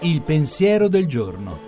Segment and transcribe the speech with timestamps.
[0.00, 1.58] Il pensiero del giorno.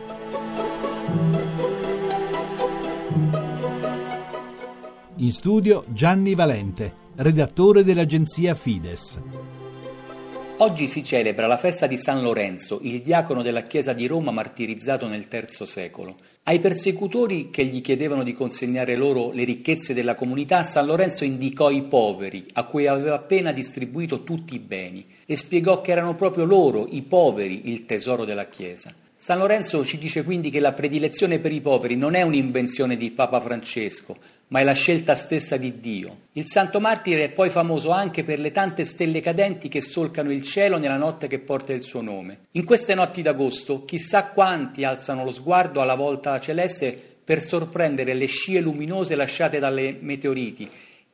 [5.17, 9.21] In studio Gianni Valente, redattore dell'agenzia Fides.
[10.61, 15.07] Oggi si celebra la festa di San Lorenzo, il diacono della Chiesa di Roma martirizzato
[15.07, 16.17] nel III secolo.
[16.43, 21.71] Ai persecutori che gli chiedevano di consegnare loro le ricchezze della comunità, San Lorenzo indicò
[21.71, 26.45] i poveri, a cui aveva appena distribuito tutti i beni, e spiegò che erano proprio
[26.45, 28.93] loro, i poveri, il tesoro della Chiesa.
[29.15, 33.13] San Lorenzo ci dice quindi che la predilezione per i poveri non è un'invenzione di
[33.13, 34.17] Papa Francesco,
[34.49, 36.27] ma è la scelta stessa di Dio.
[36.33, 40.43] Il santo martire è poi famoso anche per le tante stelle cadenti che solcano il
[40.43, 42.47] cielo nella notte che porta il suo nome.
[42.53, 48.27] In queste notti d'agosto, chissà quanti alzano lo sguardo alla volta celeste per sorprendere le
[48.27, 50.69] scie luminose lasciate dalle meteoriti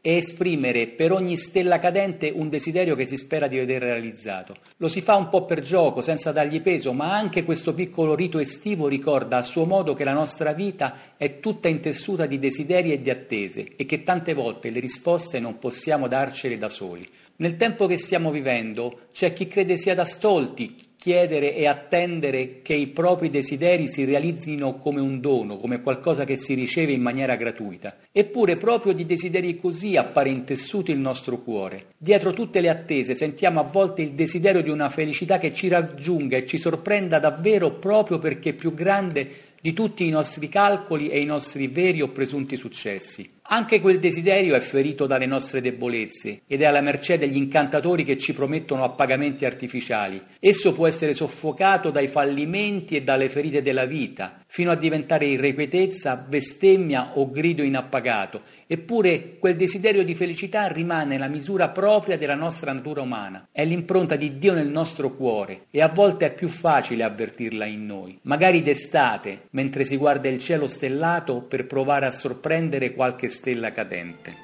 [0.07, 4.55] e esprimere per ogni stella cadente un desiderio che si spera di vedere realizzato.
[4.77, 8.39] Lo si fa un po' per gioco, senza dargli peso, ma anche questo piccolo rito
[8.39, 13.01] estivo ricorda a suo modo che la nostra vita è tutta intessuta di desideri e
[13.01, 17.09] di attese e che tante volte le risposte non possiamo darcele da soli.
[17.37, 22.73] Nel tempo che stiamo vivendo c'è chi crede sia da stolti chiedere e attendere che
[22.73, 27.37] i propri desideri si realizzino come un dono, come qualcosa che si riceve in maniera
[27.37, 27.99] gratuita.
[28.11, 31.89] Eppure proprio di desideri così appare intessuto il nostro cuore.
[31.99, 36.39] Dietro tutte le attese sentiamo a volte il desiderio di una felicità che ci raggiunga
[36.39, 39.29] e ci sorprenda davvero proprio perché è più grande
[39.61, 43.34] di tutti i nostri calcoli e i nostri veri o presunti successi.
[43.47, 48.17] Anche quel desiderio è ferito dalle nostre debolezze ed è alla mercé degli incantatori che
[48.17, 50.21] ci promettono appagamenti artificiali.
[50.41, 56.15] Esso può essere soffocato dai fallimenti e dalle ferite della vita, fino a diventare irrequietezza,
[56.15, 58.43] bestemmia o grido inappagato.
[58.69, 63.49] Eppure quel desiderio di felicità rimane la misura propria della nostra natura umana.
[63.51, 67.85] È l'impronta di Dio nel nostro cuore e a volte è più facile avvertirla in
[67.85, 68.17] noi.
[68.23, 74.44] Magari d'estate, mentre si guarda il cielo stellato per provare a sorprendere qualche stella cadente.